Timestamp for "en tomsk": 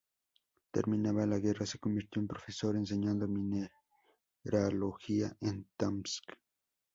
5.41-6.23